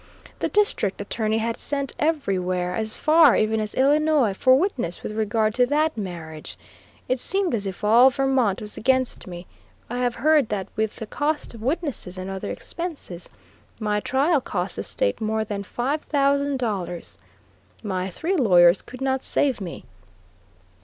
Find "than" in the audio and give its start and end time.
15.43-15.61